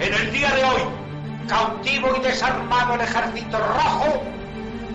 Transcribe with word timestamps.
En 0.00 0.12
el 0.12 0.32
día 0.32 0.54
de 0.54 0.64
hoy, 0.64 0.82
cautivo 1.48 2.16
y 2.16 2.20
desarmado 2.20 2.94
el 2.94 3.00
ejército 3.00 3.58
rojo, 3.58 4.22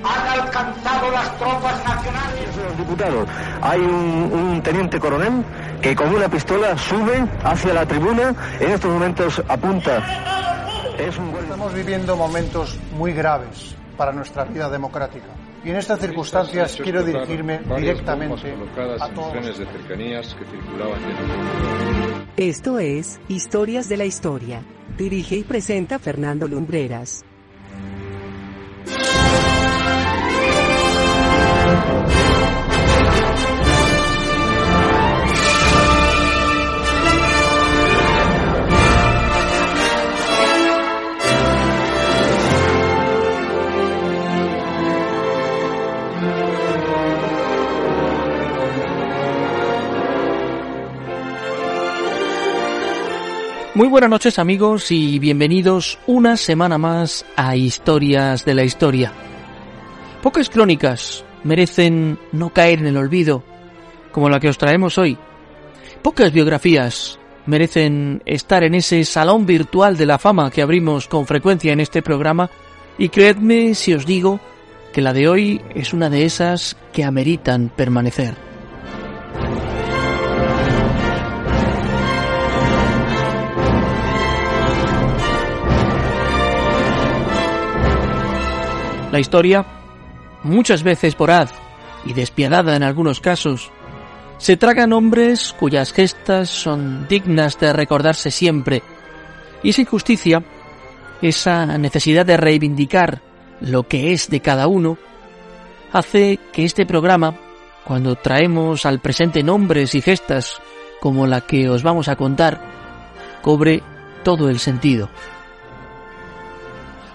han 0.03 0.39
alcanzado 0.39 1.11
las 1.11 1.37
tropas 1.37 1.83
nacionales. 1.83 2.55
Los 2.55 2.77
diputados, 2.77 3.27
hay 3.61 3.79
un, 3.79 4.31
un, 4.33 4.61
teniente 4.61 4.99
coronel 4.99 5.43
que 5.81 5.95
con 5.95 6.13
una 6.13 6.29
pistola 6.29 6.77
sube 6.77 7.25
hacia 7.43 7.73
la 7.73 7.85
tribuna, 7.85 8.33
en 8.59 8.71
estos 8.71 8.91
momentos 8.91 9.41
apunta. 9.47 10.03
Es 10.97 11.17
un... 11.17 11.29
Estamos 11.35 11.73
viviendo 11.73 12.15
momentos 12.15 12.77
muy 12.95 13.13
graves 13.13 13.75
para 13.97 14.11
nuestra 14.11 14.43
vida 14.43 14.70
democrática. 14.70 15.27
Y 15.63 15.70
en 15.70 15.75
estas 15.75 15.99
circunstancias 15.99 16.79
quiero 16.81 17.03
dirigirme 17.03 17.59
directamente 17.77 18.53
a 18.99 19.09
todos. 19.09 19.33
de 19.45 19.53
cercanías 19.53 20.35
que 20.35 20.45
circulaban 20.45 20.99
Esto 22.35 22.79
es 22.79 23.20
Historias 23.27 23.87
de 23.87 23.97
la 23.97 24.05
Historia. 24.05 24.63
Dirige 24.97 25.35
y 25.35 25.43
presenta 25.43 25.99
Fernando 25.99 26.47
Lumbreras. 26.47 27.23
Muy 53.73 53.87
buenas 53.87 54.09
noches 54.09 54.37
amigos 54.37 54.91
y 54.91 55.17
bienvenidos 55.17 55.97
una 56.05 56.35
semana 56.35 56.77
más 56.77 57.25
a 57.37 57.55
Historias 57.55 58.43
de 58.43 58.53
la 58.53 58.65
Historia. 58.65 59.13
Pocas 60.21 60.49
crónicas 60.49 61.23
merecen 61.45 62.19
no 62.33 62.49
caer 62.49 62.79
en 62.79 62.87
el 62.87 62.97
olvido, 62.97 63.43
como 64.11 64.29
la 64.29 64.41
que 64.41 64.49
os 64.49 64.57
traemos 64.57 64.97
hoy. 64.97 65.17
Pocas 66.01 66.33
biografías 66.33 67.17
merecen 67.45 68.22
estar 68.25 68.66
en 68.66 68.75
ese 68.75 69.05
salón 69.05 69.45
virtual 69.45 69.95
de 69.95 70.05
la 70.05 70.19
fama 70.19 70.51
que 70.51 70.61
abrimos 70.61 71.07
con 71.07 71.25
frecuencia 71.25 71.72
en 71.72 71.79
este 71.79 72.01
programa 72.01 72.49
y 72.97 73.07
creedme 73.07 73.73
si 73.73 73.94
os 73.94 74.05
digo 74.05 74.41
que 74.91 74.99
la 74.99 75.13
de 75.13 75.29
hoy 75.29 75.61
es 75.73 75.94
una 75.94 76.09
de 76.09 76.25
esas 76.25 76.75
que 76.91 77.05
ameritan 77.05 77.72
permanecer. 77.73 78.50
La 89.12 89.19
historia, 89.19 89.66
muchas 90.44 90.84
veces 90.84 91.17
voraz 91.17 91.53
y 92.05 92.13
despiadada 92.13 92.75
en 92.75 92.83
algunos 92.83 93.19
casos, 93.19 93.69
se 94.38 94.57
traga 94.57 94.88
nombres 94.88 95.53
cuyas 95.59 95.91
gestas 95.91 96.49
son 96.49 97.07
dignas 97.07 97.59
de 97.59 97.73
recordarse 97.73 98.31
siempre, 98.31 98.81
y 99.61 99.69
esa 99.69 99.81
injusticia, 99.81 100.44
esa 101.22 101.77
necesidad 101.77 102.25
de 102.25 102.38
reivindicar 102.38 103.22
lo 103.59 103.88
que 103.88 104.13
es 104.13 104.29
de 104.29 104.39
cada 104.39 104.67
uno, 104.67 104.97
hace 105.91 106.39
que 106.53 106.63
este 106.63 106.85
programa, 106.85 107.35
cuando 107.83 108.16
traemos 108.16 108.85
al 108.85 108.99
presente 108.99 109.43
nombres 109.43 109.93
y 109.93 110.01
gestas 110.01 110.61
como 111.01 111.28
la 111.28 111.41
que 111.41 111.69
os 111.69 111.83
vamos 111.83 112.07
a 112.07 112.16
contar, 112.16 112.61
cobre 113.41 113.83
todo 114.23 114.49
el 114.49 114.59
sentido. 114.59 115.09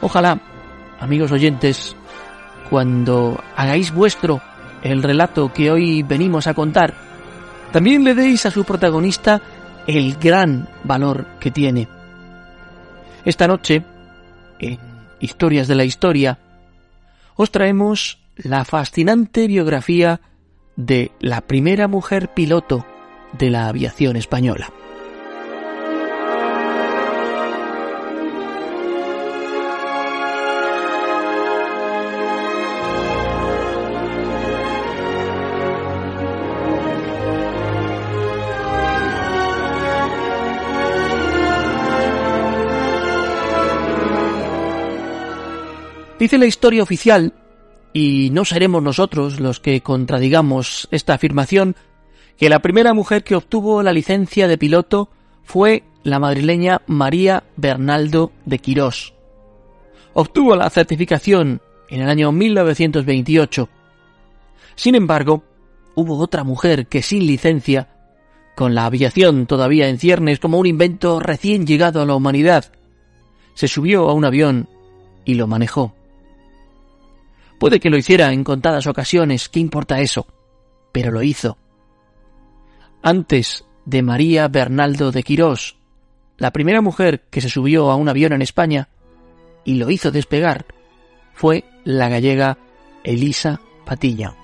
Ojalá 0.01 0.41
amigos 1.01 1.33
oyentes, 1.33 1.97
cuando 2.71 3.43
hagáis 3.57 3.93
vuestro 3.93 4.41
el 4.83 5.03
relato 5.03 5.53
que 5.53 5.71
hoy 5.71 6.03
venimos 6.03 6.47
a 6.47 6.55
contar, 6.55 6.95
también 7.73 8.05
le 8.05 8.15
deis 8.15 8.47
a 8.47 8.51
su 8.51 8.65
protagonista 8.65 9.41
el 9.87 10.17
gran 10.17 10.69
valor 10.85 11.27
que 11.41 11.51
tiene. 11.51 11.89
Esta 13.25 13.47
noche, 13.47 13.83
en 14.59 14.79
Historias 15.21 15.69
de 15.69 15.75
la 15.75 15.85
Historia, 15.85 16.39
os 17.35 17.51
traemos 17.51 18.19
la 18.37 18.65
fascinante 18.65 19.47
biografía 19.47 20.21
de 20.77 21.11
la 21.21 21.41
primera 21.41 21.89
mujer 21.89 22.33
piloto 22.35 22.87
de 23.33 23.51
la 23.51 23.69
aviación 23.69 24.17
española. 24.17 24.71
Dice 46.27 46.39
la 46.39 46.47
historia 46.47 46.83
oficial, 46.83 47.35
y 47.93 48.31
no 48.31 48.45
seremos 48.45 48.83
nosotros 48.83 49.39
los 49.39 49.61
que 49.61 49.81
contradigamos 49.81 50.89
esta 50.91 51.15
afirmación, 51.15 51.77
que 52.37 52.49
la 52.49 52.59
primera 52.59 52.95
mujer 52.95 53.23
que 53.23 53.37
obtuvo 53.37 53.81
la 53.85 53.93
licencia 53.93 54.49
de 54.49 54.59
piloto 54.59 55.09
fue 55.45 55.85
la 56.03 56.19
madrileña 56.19 56.83
María 56.89 57.45
Bernaldo 57.57 58.33
de 58.45 58.59
Quirós. 58.59 59.15
Obtuvo 60.15 60.57
la 60.57 60.69
certificación 60.69 61.63
en 61.91 62.01
el 62.01 62.09
año 62.09 62.33
1928. 62.33 63.69
Sin 64.75 64.97
embargo, 64.97 65.45
hubo 65.95 66.19
otra 66.19 66.43
mujer 66.43 66.89
que 66.89 67.03
sin 67.03 67.25
licencia, 67.25 67.89
con 68.57 68.75
la 68.75 68.87
aviación 68.87 69.47
todavía 69.47 69.89
en 69.89 70.01
ciernes 70.01 70.41
como 70.41 70.59
un 70.59 70.67
invento 70.67 71.21
recién 71.21 71.69
llegado 71.69 72.03
a 72.03 72.05
la 72.05 72.17
humanidad, 72.17 72.73
se 73.55 73.69
subió 73.69 74.09
a 74.09 74.13
un 74.13 74.25
avión 74.25 74.69
y 75.25 75.35
lo 75.35 75.47
manejó. 75.47 75.95
Puede 77.59 77.81
que 77.81 77.91
lo 77.91 77.97
hiciera 77.97 78.33
en 78.33 78.45
contadas 78.45 78.87
ocasiones, 78.87 79.49
¿qué 79.49 79.61
importa 79.61 80.01
eso? 80.01 80.27
Pero 80.93 81.11
lo 81.11 81.23
hizo. 81.23 81.57
Antes 83.03 83.65
de 83.85 84.03
María 84.03 84.49
Bernaldo 84.49 85.13
de 85.13 85.23
Quirós, 85.23 85.79
la 86.39 86.53
primera 86.53 86.83
mujer 86.83 87.23
que 87.31 87.41
se 87.41 87.49
subió 87.49 87.91
a 87.91 87.97
un 87.97 88.09
avión 88.09 88.33
en 88.33 88.43
España 88.43 88.89
y 89.65 89.75
lo 89.75 89.91
hizo 89.91 90.11
despegar 90.11 90.67
fue 91.33 91.65
la 91.85 92.09
gallega 92.09 92.59
Elisa 93.05 93.61
Patilla. 93.85 94.35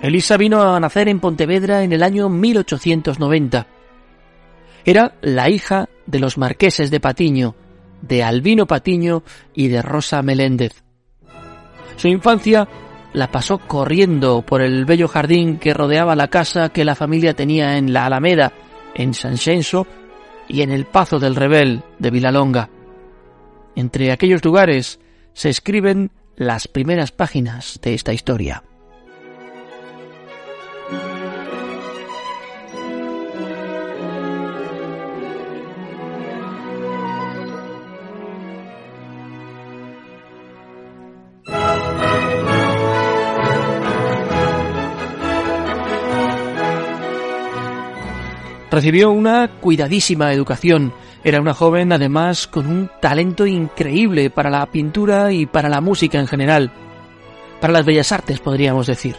Elisa 0.00 0.36
vino 0.36 0.62
a 0.62 0.78
nacer 0.78 1.08
en 1.08 1.18
Pontevedra 1.18 1.82
en 1.82 1.92
el 1.92 2.02
año 2.02 2.28
1890. 2.28 3.66
Era 4.84 5.14
la 5.22 5.50
hija 5.50 5.88
de 6.06 6.20
los 6.20 6.38
marqueses 6.38 6.90
de 6.90 7.00
Patiño, 7.00 7.56
de 8.00 8.22
Albino 8.22 8.66
Patiño 8.66 9.24
y 9.54 9.68
de 9.68 9.82
Rosa 9.82 10.22
Meléndez. 10.22 10.84
Su 11.96 12.06
infancia 12.06 12.68
la 13.12 13.30
pasó 13.30 13.58
corriendo 13.58 14.42
por 14.42 14.62
el 14.62 14.84
bello 14.84 15.08
jardín 15.08 15.58
que 15.58 15.74
rodeaba 15.74 16.14
la 16.14 16.28
casa 16.28 16.68
que 16.68 16.84
la 16.84 16.94
familia 16.94 17.34
tenía 17.34 17.76
en 17.76 17.92
la 17.92 18.06
Alameda, 18.06 18.52
en 18.94 19.14
San 19.14 19.36
Xenso 19.36 19.86
y 20.46 20.62
en 20.62 20.70
el 20.70 20.84
Pazo 20.84 21.18
del 21.18 21.34
Rebel 21.34 21.82
de 21.98 22.10
Vilalonga. 22.10 22.70
Entre 23.74 24.12
aquellos 24.12 24.44
lugares 24.44 25.00
se 25.32 25.48
escriben 25.48 26.12
las 26.36 26.68
primeras 26.68 27.10
páginas 27.10 27.80
de 27.82 27.94
esta 27.94 28.12
historia. 28.12 28.62
Recibió 48.78 49.10
una 49.10 49.48
cuidadísima 49.48 50.32
educación. 50.32 50.92
Era 51.24 51.40
una 51.40 51.52
joven 51.52 51.92
además 51.92 52.46
con 52.46 52.68
un 52.68 52.88
talento 53.00 53.44
increíble 53.44 54.30
para 54.30 54.50
la 54.50 54.64
pintura 54.66 55.32
y 55.32 55.46
para 55.46 55.68
la 55.68 55.80
música 55.80 56.20
en 56.20 56.28
general. 56.28 56.70
Para 57.60 57.72
las 57.72 57.84
bellas 57.84 58.12
artes, 58.12 58.38
podríamos 58.38 58.86
decir. 58.86 59.16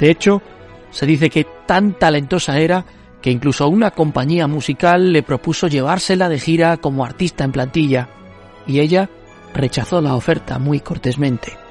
De 0.00 0.10
hecho, 0.10 0.42
se 0.90 1.06
dice 1.06 1.30
que 1.30 1.46
tan 1.66 1.96
talentosa 1.96 2.58
era 2.58 2.84
que 3.22 3.30
incluso 3.30 3.68
una 3.68 3.92
compañía 3.92 4.48
musical 4.48 5.12
le 5.12 5.22
propuso 5.22 5.68
llevársela 5.68 6.28
de 6.28 6.40
gira 6.40 6.76
como 6.76 7.04
artista 7.04 7.44
en 7.44 7.52
plantilla, 7.52 8.08
y 8.66 8.80
ella 8.80 9.08
rechazó 9.54 10.00
la 10.00 10.16
oferta 10.16 10.58
muy 10.58 10.80
cortésmente. 10.80 11.63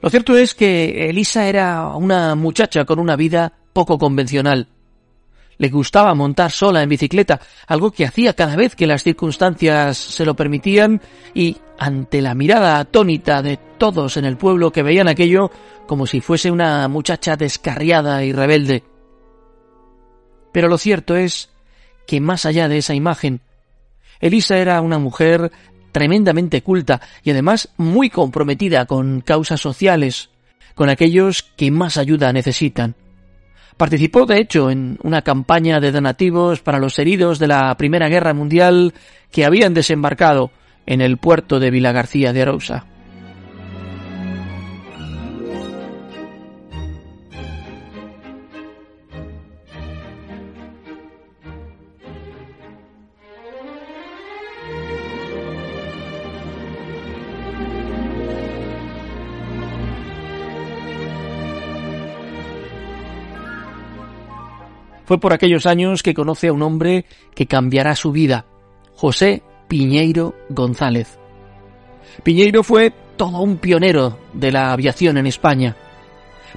Lo 0.00 0.10
cierto 0.10 0.36
es 0.36 0.54
que 0.54 1.08
Elisa 1.08 1.48
era 1.48 1.88
una 1.96 2.34
muchacha 2.34 2.84
con 2.84 2.98
una 2.98 3.16
vida 3.16 3.52
poco 3.72 3.98
convencional. 3.98 4.68
Le 5.58 5.70
gustaba 5.70 6.14
montar 6.14 6.52
sola 6.52 6.82
en 6.82 6.88
bicicleta, 6.88 7.40
algo 7.66 7.90
que 7.90 8.06
hacía 8.06 8.34
cada 8.34 8.54
vez 8.54 8.76
que 8.76 8.86
las 8.86 9.02
circunstancias 9.02 9.98
se 9.98 10.24
lo 10.24 10.36
permitían 10.36 11.00
y 11.34 11.56
ante 11.78 12.22
la 12.22 12.34
mirada 12.34 12.78
atónita 12.78 13.42
de 13.42 13.58
todos 13.76 14.16
en 14.16 14.24
el 14.24 14.36
pueblo 14.36 14.70
que 14.70 14.84
veían 14.84 15.08
aquello 15.08 15.50
como 15.86 16.06
si 16.06 16.20
fuese 16.20 16.50
una 16.50 16.86
muchacha 16.86 17.36
descarriada 17.36 18.22
y 18.24 18.32
rebelde. 18.32 18.84
Pero 20.52 20.68
lo 20.68 20.78
cierto 20.78 21.16
es 21.16 21.50
que 22.06 22.20
más 22.20 22.46
allá 22.46 22.68
de 22.68 22.78
esa 22.78 22.94
imagen, 22.94 23.40
Elisa 24.20 24.58
era 24.58 24.80
una 24.80 24.98
mujer 24.98 25.50
tremendamente 25.92 26.62
culta 26.62 27.00
y 27.22 27.30
además 27.30 27.70
muy 27.76 28.10
comprometida 28.10 28.86
con 28.86 29.20
causas 29.20 29.60
sociales, 29.60 30.30
con 30.74 30.88
aquellos 30.88 31.42
que 31.42 31.70
más 31.70 31.96
ayuda 31.96 32.32
necesitan. 32.32 32.94
Participó, 33.76 34.26
de 34.26 34.38
hecho, 34.38 34.70
en 34.70 34.98
una 35.02 35.22
campaña 35.22 35.78
de 35.78 35.92
donativos 35.92 36.60
para 36.60 36.80
los 36.80 36.98
heridos 36.98 37.38
de 37.38 37.46
la 37.46 37.76
Primera 37.76 38.08
Guerra 38.08 38.34
Mundial 38.34 38.92
que 39.30 39.44
habían 39.44 39.72
desembarcado 39.72 40.50
en 40.84 41.00
el 41.00 41.16
puerto 41.16 41.60
de 41.60 41.70
Vilagarcía 41.70 42.32
de 42.32 42.42
Arousa. 42.42 42.86
Fue 65.08 65.18
por 65.18 65.32
aquellos 65.32 65.64
años 65.64 66.02
que 66.02 66.12
conoce 66.12 66.48
a 66.48 66.52
un 66.52 66.60
hombre 66.60 67.06
que 67.34 67.46
cambiará 67.46 67.96
su 67.96 68.12
vida, 68.12 68.44
José 68.94 69.42
Piñeiro 69.66 70.34
González. 70.50 71.18
Piñeiro 72.22 72.62
fue 72.62 72.92
todo 73.16 73.40
un 73.40 73.56
pionero 73.56 74.18
de 74.34 74.52
la 74.52 74.70
aviación 74.70 75.16
en 75.16 75.26
España. 75.26 75.76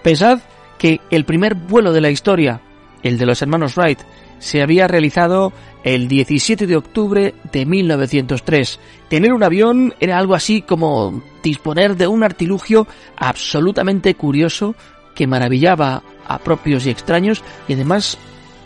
Pensad 0.04 0.42
que 0.78 1.00
el 1.12 1.24
primer 1.24 1.56
vuelo 1.56 1.94
de 1.94 2.02
la 2.02 2.10
historia, 2.10 2.60
el 3.04 3.18
de 3.18 3.26
los 3.26 3.42
hermanos 3.42 3.78
Wright, 3.78 4.00
se 4.40 4.62
había 4.62 4.86
realizado 4.86 5.54
el 5.86 6.10
17 6.10 6.68
de 6.68 6.76
octubre 6.76 7.34
de 7.54 7.66
1903. 7.66 8.82
Tener 9.08 9.32
un 9.32 9.44
avión 9.44 9.94
era 10.02 10.18
algo 10.18 10.36
así 10.36 10.62
como 10.62 11.24
disponer 11.42 11.96
de 11.96 12.08
un 12.08 12.22
artilugio 12.22 12.86
absolutamente 13.16 14.14
curioso 14.16 14.76
que 15.16 15.26
maravillaba 15.26 16.04
a 16.28 16.40
propios 16.40 16.86
y 16.86 16.90
extraños 16.90 17.42
y 17.70 17.76
además 17.76 18.18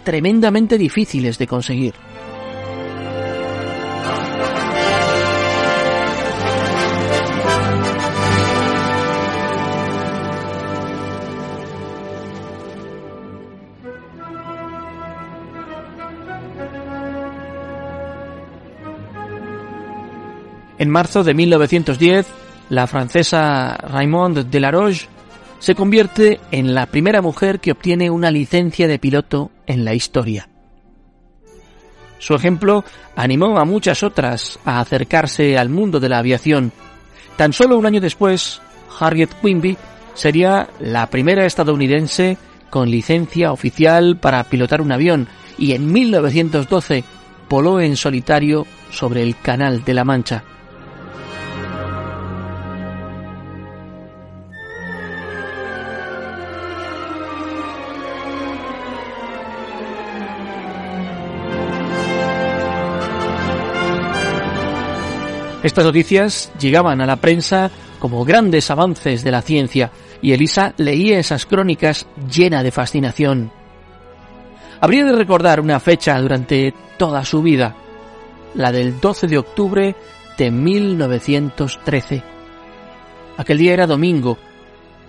tremendamente 0.05 0.77
difíciles 0.77 1.37
de 1.37 1.47
conseguir. 1.47 1.95
En 20.77 20.89
marzo 20.89 21.23
de 21.23 21.33
1910, 21.33 22.27
la 22.69 22.85
francesa 22.85 23.75
Raymond 23.77 24.49
Delaroche 24.49 25.07
se 25.59 25.73
convierte 25.73 26.39
en 26.51 26.75
la 26.75 26.85
primera 26.85 27.21
mujer 27.21 27.59
que 27.59 27.71
obtiene 27.71 28.09
una 28.09 28.29
licencia 28.29 28.87
de 28.87 28.99
piloto 28.99 29.51
en 29.67 29.85
la 29.85 29.93
historia. 29.93 30.49
Su 32.19 32.33
ejemplo 32.33 32.83
animó 33.15 33.59
a 33.59 33.65
muchas 33.65 34.03
otras 34.03 34.59
a 34.65 34.79
acercarse 34.79 35.57
al 35.57 35.69
mundo 35.69 35.99
de 35.99 36.09
la 36.09 36.19
aviación. 36.19 36.71
Tan 37.37 37.53
solo 37.53 37.77
un 37.77 37.85
año 37.85 38.01
después, 38.01 38.61
Harriet 38.99 39.29
Quimby 39.41 39.77
sería 40.13 40.69
la 40.79 41.07
primera 41.07 41.45
estadounidense 41.45 42.37
con 42.69 42.89
licencia 42.89 43.51
oficial 43.51 44.17
para 44.17 44.43
pilotar 44.45 44.81
un 44.81 44.91
avión 44.91 45.27
y 45.57 45.73
en 45.73 45.91
1912 45.91 47.03
voló 47.49 47.79
en 47.79 47.95
solitario 47.95 48.65
sobre 48.89 49.21
el 49.21 49.37
Canal 49.39 49.83
de 49.83 49.93
la 49.93 50.03
Mancha. 50.03 50.43
Estas 65.65 65.83
noticias 65.83 66.51
llegaban 66.59 67.01
a 67.01 67.07
la 67.07 67.15
prensa 67.15 67.71
como 67.97 68.23
grandes 68.23 68.69
avances 68.69 69.23
de 69.23 69.31
la 69.31 69.41
ciencia 69.41 69.89
y 70.21 70.33
Elisa 70.33 70.75
leía 70.77 71.17
esas 71.17 71.47
crónicas 71.47 72.05
llena 72.31 72.61
de 72.61 72.69
fascinación. 72.69 73.51
Habría 74.79 75.05
de 75.05 75.13
recordar 75.13 75.59
una 75.59 75.79
fecha 75.79 76.21
durante 76.21 76.71
toda 76.99 77.25
su 77.25 77.41
vida, 77.41 77.75
la 78.53 78.71
del 78.71 78.99
12 78.99 79.25
de 79.25 79.39
octubre 79.39 79.95
de 80.37 80.51
1913. 80.51 82.21
Aquel 83.35 83.57
día 83.57 83.73
era 83.73 83.87
domingo, 83.87 84.37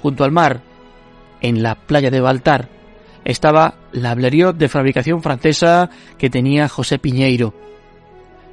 junto 0.01 0.25
al 0.25 0.33
mar, 0.33 0.63
en 1.43 1.63
la 1.63 1.75
playa 1.75 2.11
de 2.11 2.23
Baltar, 2.23 2.71
estaba 3.27 3.75
la 3.93 4.15
Blériot 4.15 4.57
de 4.57 4.71
fabricación 4.71 5.23
francesa 5.23 5.91
que 6.17 6.31
tenía 6.31 6.67
José 6.67 6.99
Piñeiro. 6.99 7.53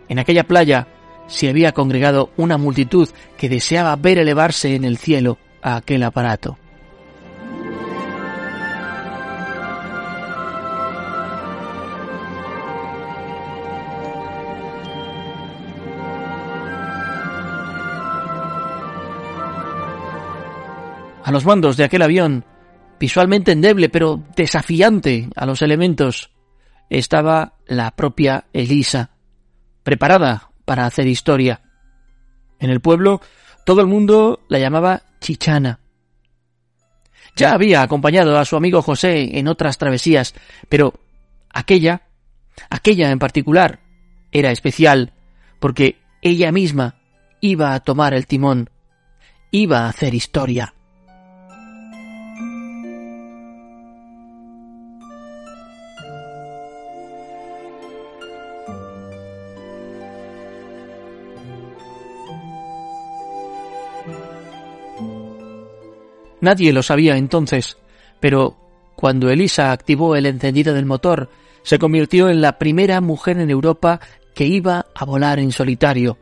En 0.10 0.19
aquella 0.19 0.43
playa 0.43 0.89
se 1.27 1.49
había 1.49 1.71
congregado 1.71 2.31
una 2.37 2.57
multitud 2.57 3.09
que 3.37 3.49
deseaba 3.49 3.95
ver 3.95 4.17
elevarse 4.17 4.75
en 4.75 4.85
el 4.85 4.97
cielo 4.97 5.37
a 5.61 5.77
aquel 5.77 6.03
aparato. 6.03 6.57
A 21.23 21.31
los 21.31 21.45
mandos 21.45 21.77
de 21.77 21.85
aquel 21.85 22.01
avión, 22.01 22.43
visualmente 22.99 23.53
endeble 23.53 23.87
pero 23.87 24.21
desafiante 24.35 25.29
a 25.35 25.45
los 25.45 25.61
elementos, 25.61 26.31
estaba 26.89 27.53
la 27.65 27.91
propia 27.95 28.45
Elisa, 28.51 29.11
preparada 29.83 30.52
para 30.65 30.86
hacer 30.86 31.08
historia. 31.08 31.62
En 32.60 32.70
el 32.70 32.79
pueblo 32.79 33.22
todo 33.65 33.82
el 33.82 33.88
mundo 33.88 34.41
la 34.50 34.60
llamaba 34.60 35.03
Chichana. 35.20 35.79
Ya 37.36 37.53
había 37.53 37.82
acompañado 37.82 38.38
a 38.38 38.46
su 38.46 38.55
amigo 38.55 38.82
José 38.82 39.39
en 39.39 39.48
otras 39.48 39.77
travesías, 39.77 40.36
pero 40.70 40.93
aquella, 41.50 42.03
aquella 42.70 43.10
en 43.10 43.20
particular, 43.20 43.79
era 44.32 44.51
especial, 44.51 45.13
porque 45.60 45.98
ella 46.22 46.51
misma 46.51 46.96
iba 47.39 47.74
a 47.74 47.79
tomar 47.79 48.13
el 48.13 48.27
timón, 48.27 48.70
iba 49.51 49.79
a 49.79 49.89
hacer 49.89 50.13
historia. 50.13 50.74
Nadie 66.43 66.73
lo 66.73 66.83
sabía 66.83 67.15
entonces, 67.15 67.77
pero 68.19 68.57
cuando 68.97 69.29
Elisa 69.29 69.71
activó 69.71 70.17
el 70.17 70.25
encendido 70.25 70.73
del 70.73 70.85
motor, 70.85 71.29
se 71.62 71.79
convirtió 71.79 72.27
en 72.27 72.41
la 72.41 72.59
primera 72.59 73.00
mujer 73.00 73.38
en 73.38 73.50
Europa 73.50 74.01
que 74.35 74.45
iba 74.45 74.85
a 74.93 75.05
volar 75.05 75.39
en 75.39 75.53
solitario. 75.53 76.17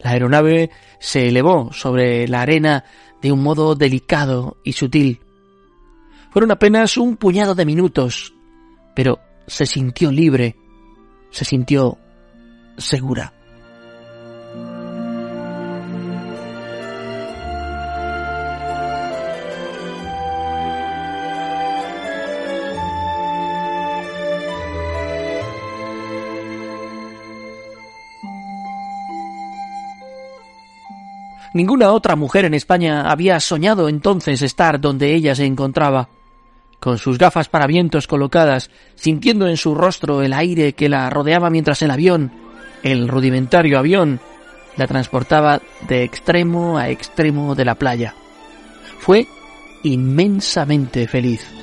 La 0.00 0.10
aeronave 0.10 0.68
se 0.98 1.28
elevó 1.28 1.72
sobre 1.72 2.28
la 2.28 2.42
arena 2.42 2.84
de 3.22 3.32
un 3.32 3.42
modo 3.42 3.74
delicado 3.74 4.58
y 4.64 4.74
sutil. 4.74 5.20
Fueron 6.30 6.50
apenas 6.50 6.98
un 6.98 7.16
puñado 7.16 7.54
de 7.54 7.64
minutos, 7.64 8.34
pero 8.94 9.18
se 9.46 9.64
sintió 9.64 10.12
libre, 10.12 10.56
se 11.30 11.46
sintió 11.46 11.96
segura. 12.76 13.32
Ninguna 31.52 31.92
otra 31.92 32.14
mujer 32.14 32.44
en 32.44 32.54
España 32.54 33.10
había 33.10 33.40
soñado 33.40 33.88
entonces 33.88 34.40
estar 34.42 34.80
donde 34.80 35.14
ella 35.14 35.34
se 35.34 35.44
encontraba. 35.44 36.08
Con 36.78 36.96
sus 36.96 37.18
gafas 37.18 37.48
para 37.48 37.66
vientos 37.66 38.06
colocadas, 38.06 38.70
sintiendo 38.94 39.48
en 39.48 39.56
su 39.56 39.74
rostro 39.74 40.22
el 40.22 40.32
aire 40.32 40.74
que 40.74 40.88
la 40.88 41.10
rodeaba 41.10 41.50
mientras 41.50 41.82
el 41.82 41.90
avión, 41.90 42.32
el 42.82 43.08
rudimentario 43.08 43.78
avión, 43.78 44.20
la 44.76 44.86
transportaba 44.86 45.60
de 45.88 46.04
extremo 46.04 46.78
a 46.78 46.88
extremo 46.88 47.54
de 47.54 47.64
la 47.64 47.74
playa. 47.74 48.14
Fue 49.00 49.26
inmensamente 49.82 51.06
feliz. 51.06 51.59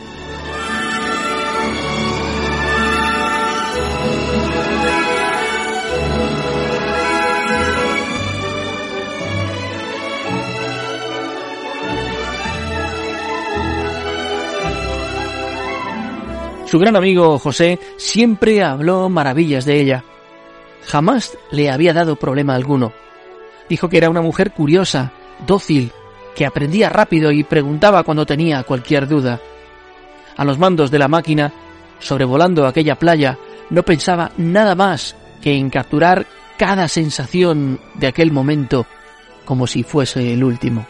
Su 16.68 16.80
gran 16.80 16.98
amigo 16.98 17.40
José 17.40 17.80
siempre 17.96 18.62
habló 18.62 19.08
maravillas 19.08 19.64
de 19.64 19.80
ella. 19.80 20.04
Jamás 20.86 21.38
le 21.50 21.72
había 21.72 21.94
dado 21.94 22.18
problema 22.18 22.56
alguno. 22.56 22.92
Dijo 23.70 23.88
que 23.88 23.98
era 23.98 24.10
una 24.10 24.22
mujer 24.22 24.52
curiosa, 24.52 25.14
dócil, 25.46 25.94
que 26.36 26.46
aprendía 26.46 26.90
rápido 26.90 27.32
y 27.32 27.46
preguntaba 27.46 28.04
cuando 28.04 28.26
tenía 28.26 28.64
cualquier 28.64 29.08
duda. 29.08 29.40
A 30.36 30.44
los 30.44 30.60
mandos 30.60 30.92
de 30.92 31.00
la 31.00 31.08
máquina, 31.08 31.54
sobrevolando 32.00 32.68
aquella 32.68 32.96
playa, 32.96 33.38
no 33.70 33.84
pensaba 33.84 34.32
nada 34.36 34.76
más 34.76 35.16
que 35.42 35.54
en 35.54 35.70
capturar 35.70 36.26
cada 36.58 36.90
sensación 36.90 37.80
de 37.94 38.08
aquel 38.08 38.32
momento 38.34 38.86
como 39.46 39.68
si 39.68 39.84
fuese 39.84 40.34
el 40.34 40.44
último. 40.44 40.86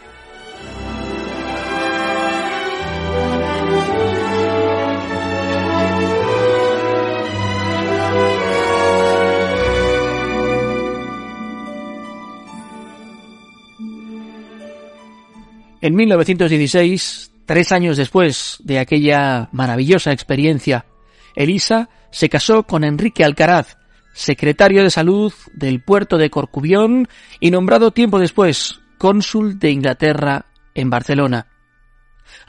En 15.87 15.95
1916, 15.95 17.31
tres 17.45 17.71
años 17.71 17.95
después 17.95 18.57
de 18.59 18.79
aquella 18.79 19.47
maravillosa 19.53 20.11
experiencia, 20.11 20.85
Elisa 21.33 21.87
se 22.11 22.27
casó 22.27 22.63
con 22.63 22.83
Enrique 22.83 23.23
Alcaraz, 23.23 23.77
secretario 24.13 24.83
de 24.83 24.89
Salud 24.89 25.31
del 25.53 25.81
puerto 25.81 26.17
de 26.17 26.29
Corcubión 26.29 27.07
y 27.39 27.51
nombrado 27.51 27.91
tiempo 27.91 28.19
después 28.19 28.81
cónsul 28.97 29.59
de 29.59 29.71
Inglaterra 29.71 30.47
en 30.75 30.89
Barcelona. 30.89 31.47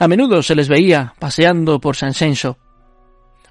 A 0.01 0.09
menudo 0.09 0.43
se 0.43 0.57
les 0.57 0.69
veía 0.69 1.15
paseando 1.21 1.81
por 1.81 1.95
San 1.95 2.15
Senso. 2.15 2.59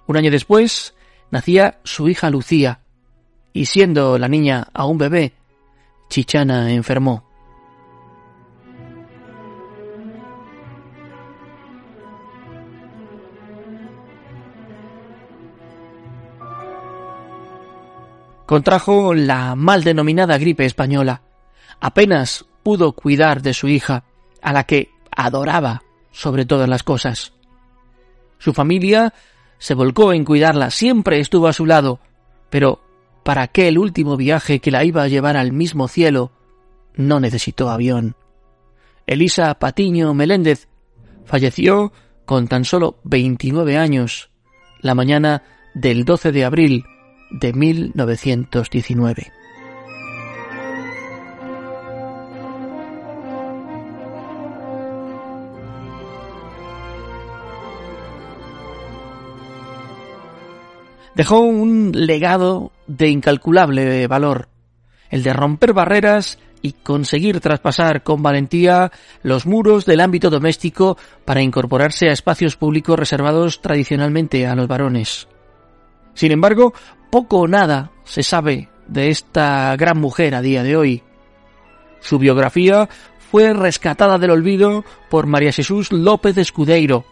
Un 0.06 0.18
año 0.18 0.32
después 0.32 0.96
nacía 1.32 1.80
su 1.86 2.10
hija 2.10 2.30
Lucía, 2.30 2.82
y 3.54 3.68
siendo 3.68 4.18
la 4.18 4.28
niña 4.28 4.68
aún 4.74 4.98
bebé, 4.98 5.36
Chichana 6.10 6.74
enfermó. 6.74 7.27
Contrajo 18.48 19.14
la 19.14 19.56
mal 19.56 19.84
denominada 19.84 20.38
gripe 20.40 20.66
española. 20.66 21.22
Apenas 21.80 22.46
pudo 22.64 22.94
cuidar 22.94 23.44
de 23.44 23.54
su 23.54 23.68
hija, 23.68 24.06
a 24.42 24.54
la 24.54 24.64
que 24.64 24.90
adoraba 25.12 25.84
sobre 26.12 26.46
todas 26.46 26.70
las 26.70 26.82
cosas. 26.82 27.34
Su 28.40 28.54
familia 28.54 29.14
se 29.60 29.74
volcó 29.74 30.14
en 30.14 30.24
cuidarla, 30.24 30.72
siempre 30.72 31.20
estuvo 31.20 31.48
a 31.48 31.54
su 31.54 31.66
lado, 31.66 32.00
pero 32.50 32.82
para 33.24 33.42
aquel 33.42 33.78
último 33.78 34.16
viaje 34.16 34.60
que 34.60 34.72
la 34.72 34.86
iba 34.86 35.04
a 35.04 35.08
llevar 35.10 35.36
al 35.36 35.52
mismo 35.52 35.90
cielo, 35.90 36.32
no 36.96 37.20
necesitó 37.20 37.70
avión. 37.70 38.16
Elisa 39.06 39.54
Patiño 39.56 40.14
Meléndez 40.14 40.70
falleció 41.26 41.92
con 42.26 42.48
tan 42.48 42.64
solo 42.64 43.00
29 43.04 43.78
años 43.78 44.30
la 44.80 44.96
mañana 44.96 45.44
del 45.74 46.06
12 46.06 46.32
de 46.32 46.46
abril 46.46 46.86
de 47.30 47.54
1919. 47.54 49.32
Dejó 61.18 61.40
un 61.40 61.94
legado 61.96 62.72
de 62.86 63.10
incalculable 63.10 64.06
valor, 64.06 64.50
el 65.10 65.24
de 65.24 65.34
romper 65.34 65.74
barreras 65.74 66.38
y 66.62 66.74
conseguir 66.74 67.40
traspasar 67.40 68.04
con 68.04 68.22
valentía 68.22 68.92
los 69.24 69.48
muros 69.48 69.86
del 69.86 70.02
ámbito 70.02 70.30
doméstico 70.30 70.96
para 71.26 71.42
incorporarse 71.42 72.10
a 72.10 72.14
espacios 72.14 72.56
públicos 72.56 73.00
reservados 73.00 73.62
tradicionalmente 73.62 74.46
a 74.46 74.54
los 74.54 74.68
varones. 74.68 75.28
Sin 76.18 76.32
embargo, 76.32 76.74
poco 77.12 77.42
o 77.42 77.48
nada 77.48 77.92
se 78.04 78.24
sabe 78.24 78.70
de 78.88 79.10
esta 79.10 79.76
gran 79.76 80.00
mujer 80.00 80.34
a 80.34 80.42
día 80.42 80.64
de 80.64 80.76
hoy. 80.76 81.04
Su 82.00 82.18
biografía 82.18 82.90
fue 83.30 83.54
rescatada 83.54 84.18
del 84.18 84.32
olvido 84.32 84.84
por 85.12 85.28
María 85.28 85.52
Jesús 85.52 85.92
López 85.92 86.36
Escudeiro, 86.40 87.06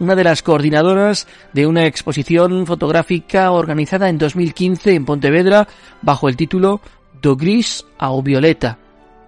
una 0.00 0.16
de 0.16 0.24
las 0.24 0.42
coordinadoras 0.42 1.28
de 1.52 1.68
una 1.68 1.86
exposición 1.86 2.66
fotográfica 2.66 3.52
organizada 3.52 4.08
en 4.08 4.18
2015 4.18 4.92
en 4.92 5.04
Pontevedra 5.04 5.68
bajo 6.02 6.28
el 6.28 6.36
título 6.36 6.80
Do 7.22 7.36
Gris 7.36 7.86
ao 7.96 8.22
Violeta, 8.22 8.76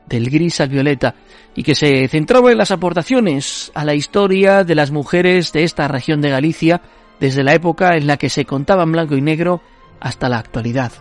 del 0.09 0.29
gris 0.29 0.61
al 0.61 0.71
violeta, 0.71 1.15
y 1.55 1.63
que 1.63 1.77
se 1.77 2.09
centraba 2.09 2.51
en 2.51 2.59
las 2.59 2.73
aportaciones 2.73 3.71
a 3.75 3.85
la 3.85 3.95
historia 3.95 4.65
de 4.65 4.75
las 4.75 4.91
mujeres 4.91 5.53
de 5.53 5.63
esta 5.63 5.87
región 5.87 6.21
de 6.21 6.31
Galicia 6.31 6.83
desde 7.21 7.45
la 7.45 7.55
época 7.55 7.97
en 7.97 8.07
la 8.07 8.17
que 8.17 8.31
se 8.31 8.45
contaba 8.45 8.83
en 8.83 8.93
blanco 8.93 9.17
y 9.17 9.21
negro 9.21 9.61
hasta 10.01 10.29
la 10.29 10.39
actualidad. 10.39 10.93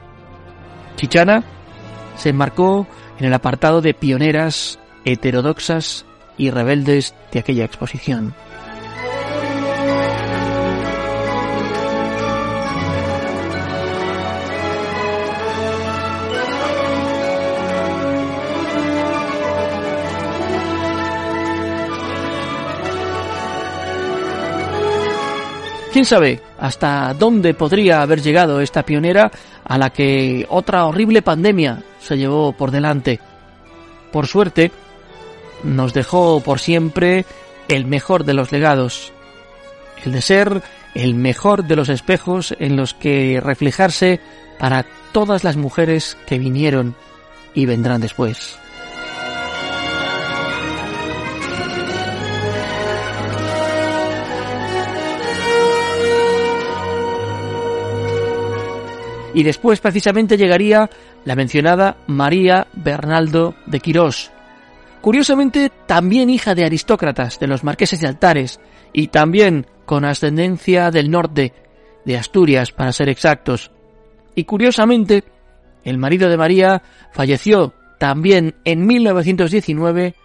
Chichana 0.97 1.43
se 2.17 2.29
enmarcó 2.29 2.85
en 3.17 3.25
el 3.25 3.33
apartado 3.33 3.81
de 3.81 3.93
pioneras, 3.93 4.79
heterodoxas 5.05 6.05
y 6.37 6.51
rebeldes 6.51 7.15
de 7.31 7.39
aquella 7.39 7.65
exposición. 7.65 8.35
¿Quién 25.99 26.07
sabe 26.07 26.39
hasta 26.57 27.13
dónde 27.13 27.53
podría 27.53 28.01
haber 28.01 28.21
llegado 28.21 28.61
esta 28.61 28.83
pionera 28.83 29.29
a 29.65 29.77
la 29.77 29.89
que 29.89 30.45
otra 30.47 30.85
horrible 30.85 31.21
pandemia 31.21 31.83
se 31.99 32.17
llevó 32.17 32.53
por 32.53 32.71
delante? 32.71 33.19
Por 34.09 34.25
suerte, 34.25 34.71
nos 35.61 35.93
dejó 35.93 36.39
por 36.39 36.61
siempre 36.61 37.25
el 37.67 37.85
mejor 37.85 38.23
de 38.23 38.33
los 38.33 38.53
legados, 38.53 39.11
el 40.05 40.13
de 40.13 40.21
ser 40.21 40.61
el 40.95 41.15
mejor 41.15 41.65
de 41.65 41.75
los 41.75 41.89
espejos 41.89 42.55
en 42.59 42.77
los 42.77 42.93
que 42.93 43.41
reflejarse 43.43 44.21
para 44.57 44.85
todas 45.11 45.43
las 45.43 45.57
mujeres 45.57 46.17
que 46.27 46.39
vinieron 46.39 46.95
y 47.53 47.65
vendrán 47.65 47.99
después. 47.99 48.57
Y 59.33 59.43
después 59.43 59.79
precisamente 59.79 60.37
llegaría 60.37 60.89
la 61.25 61.35
mencionada 61.35 61.97
María 62.07 62.67
Bernaldo 62.73 63.55
de 63.65 63.79
Quirós. 63.79 64.31
Curiosamente, 65.01 65.71
también 65.85 66.29
hija 66.29 66.55
de 66.55 66.65
aristócratas 66.65 67.39
de 67.39 67.47
los 67.47 67.63
marqueses 67.63 68.01
de 68.01 68.07
Altares 68.07 68.59
y 68.91 69.07
también 69.07 69.65
con 69.85 70.05
ascendencia 70.05 70.91
del 70.91 71.09
norte, 71.09 71.53
de 72.05 72.17
Asturias 72.17 72.71
para 72.71 72.91
ser 72.91 73.09
exactos. 73.09 73.71
Y 74.35 74.43
curiosamente, 74.43 75.23
el 75.83 75.97
marido 75.97 76.29
de 76.29 76.37
María 76.37 76.81
falleció 77.11 77.73
también 77.97 78.55
en 78.65 78.85
1919 78.85 80.15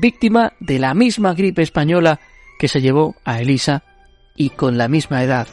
víctima 0.00 0.54
de 0.60 0.78
la 0.78 0.94
misma 0.94 1.34
gripe 1.34 1.62
española 1.62 2.20
que 2.58 2.68
se 2.68 2.80
llevó 2.80 3.14
a 3.24 3.40
Elisa 3.40 3.82
y 4.34 4.50
con 4.50 4.78
la 4.78 4.88
misma 4.88 5.22
edad, 5.22 5.46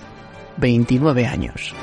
29 0.58 1.28
años. 1.28 1.76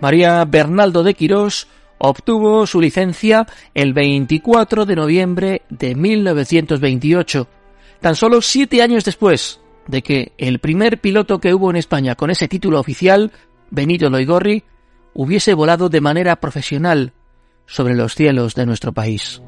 María 0.00 0.44
Bernaldo 0.44 1.02
de 1.02 1.14
Quirós 1.14 1.66
obtuvo 1.98 2.66
su 2.66 2.80
licencia 2.80 3.46
el 3.74 3.92
24 3.92 4.86
de 4.86 4.96
noviembre 4.96 5.62
de 5.68 5.94
1928, 5.94 7.48
tan 8.00 8.14
solo 8.14 8.40
siete 8.40 8.82
años 8.82 9.04
después 9.04 9.60
de 9.88 10.02
que 10.02 10.32
el 10.38 10.60
primer 10.60 11.00
piloto 11.00 11.40
que 11.40 11.52
hubo 11.54 11.70
en 11.70 11.76
España 11.76 12.14
con 12.14 12.30
ese 12.30 12.46
título 12.46 12.78
oficial, 12.78 13.32
Benito 13.70 14.08
Loigorri, 14.08 14.62
hubiese 15.14 15.54
volado 15.54 15.88
de 15.88 16.00
manera 16.00 16.36
profesional 16.36 17.12
sobre 17.66 17.94
los 17.94 18.14
cielos 18.14 18.54
de 18.54 18.66
nuestro 18.66 18.92
país. 18.92 19.42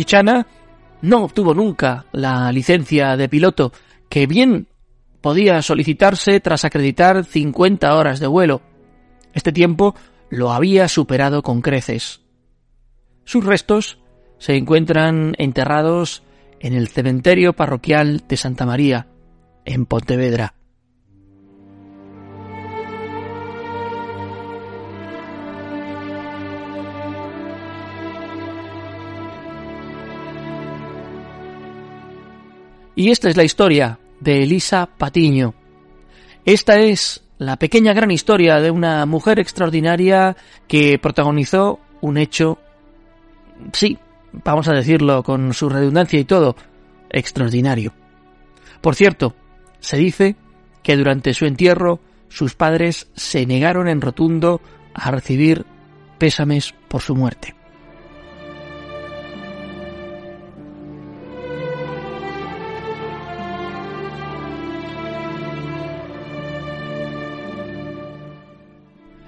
Chichana 0.00 0.46
no 1.02 1.24
obtuvo 1.24 1.52
nunca 1.52 2.06
la 2.12 2.50
licencia 2.52 3.18
de 3.18 3.28
piloto, 3.28 3.70
que 4.08 4.26
bien 4.26 4.66
podía 5.20 5.60
solicitarse 5.60 6.40
tras 6.40 6.64
acreditar 6.64 7.26
50 7.26 7.94
horas 7.94 8.18
de 8.18 8.26
vuelo. 8.26 8.62
Este 9.34 9.52
tiempo 9.52 9.94
lo 10.30 10.52
había 10.52 10.88
superado 10.88 11.42
con 11.42 11.60
creces. 11.60 12.22
Sus 13.24 13.44
restos 13.44 13.98
se 14.38 14.56
encuentran 14.56 15.34
enterrados 15.36 16.22
en 16.60 16.72
el 16.72 16.88
cementerio 16.88 17.52
parroquial 17.52 18.22
de 18.26 18.38
Santa 18.38 18.64
María, 18.64 19.06
en 19.66 19.84
Pontevedra. 19.84 20.54
Y 33.00 33.10
esta 33.10 33.30
es 33.30 33.36
la 33.38 33.44
historia 33.44 33.98
de 34.20 34.42
Elisa 34.42 34.84
Patiño. 34.84 35.54
Esta 36.44 36.80
es 36.80 37.22
la 37.38 37.56
pequeña 37.56 37.94
gran 37.94 38.10
historia 38.10 38.60
de 38.60 38.70
una 38.70 39.06
mujer 39.06 39.38
extraordinaria 39.40 40.36
que 40.68 40.98
protagonizó 40.98 41.80
un 42.02 42.18
hecho, 42.18 42.58
sí, 43.72 43.96
vamos 44.44 44.68
a 44.68 44.74
decirlo 44.74 45.22
con 45.22 45.54
su 45.54 45.70
redundancia 45.70 46.20
y 46.20 46.26
todo, 46.26 46.56
extraordinario. 47.08 47.94
Por 48.82 48.94
cierto, 48.94 49.34
se 49.78 49.96
dice 49.96 50.36
que 50.82 50.98
durante 50.98 51.32
su 51.32 51.46
entierro 51.46 52.00
sus 52.28 52.54
padres 52.54 53.08
se 53.16 53.46
negaron 53.46 53.88
en 53.88 54.02
rotundo 54.02 54.60
a 54.92 55.10
recibir 55.10 55.64
pésames 56.18 56.74
por 56.88 57.00
su 57.00 57.16
muerte. 57.16 57.59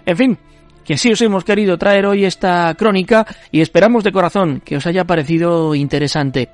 En 0.07 0.17
fin, 0.17 0.39
que 0.85 0.97
sí 0.97 1.13
os 1.13 1.21
hemos 1.23 1.45
querido 1.45 1.79
traer 1.79 2.07
hoy 2.07 2.25
esta 2.25 2.75
crónica 2.75 3.27
y 3.51 3.61
esperamos 3.61 4.05
de 4.05 4.13
corazón 4.13 4.63
que 4.65 4.77
os 4.77 4.87
haya 4.87 5.05
parecido 5.05 5.75
interesante. 5.75 6.49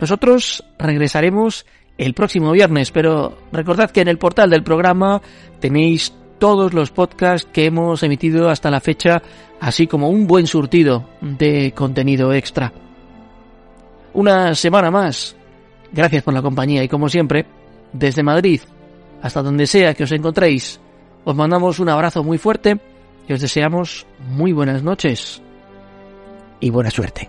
Nosotros 0.00 0.64
regresaremos 0.78 1.66
el 1.98 2.14
próximo 2.14 2.52
viernes, 2.52 2.90
pero 2.90 3.38
recordad 3.52 3.90
que 3.90 4.00
en 4.00 4.08
el 4.08 4.18
portal 4.18 4.50
del 4.50 4.64
programa 4.64 5.22
tenéis 5.60 6.12
todos 6.38 6.74
los 6.74 6.90
podcasts 6.90 7.48
que 7.52 7.66
hemos 7.66 8.02
emitido 8.02 8.50
hasta 8.50 8.70
la 8.70 8.80
fecha, 8.80 9.22
así 9.60 9.86
como 9.86 10.08
un 10.08 10.26
buen 10.26 10.46
surtido 10.46 11.08
de 11.20 11.72
contenido 11.72 12.32
extra. 12.32 12.72
Una 14.12 14.54
semana 14.54 14.90
más. 14.90 15.36
Gracias 15.92 16.24
por 16.24 16.34
la 16.34 16.42
compañía 16.42 16.82
y 16.82 16.88
como 16.88 17.08
siempre, 17.08 17.46
desde 17.92 18.22
Madrid 18.22 18.60
hasta 19.24 19.42
donde 19.42 19.66
sea 19.66 19.94
que 19.94 20.04
os 20.04 20.12
encontréis, 20.12 20.78
os 21.24 21.34
mandamos 21.34 21.78
un 21.78 21.88
abrazo 21.88 22.22
muy 22.22 22.38
fuerte 22.38 22.78
y 23.26 23.32
os 23.32 23.40
deseamos 23.40 24.06
muy 24.28 24.52
buenas 24.52 24.82
noches 24.82 25.42
y 26.60 26.70
buena 26.70 26.90
suerte. 26.90 27.28